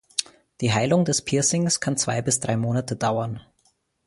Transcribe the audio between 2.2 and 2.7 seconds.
bis drei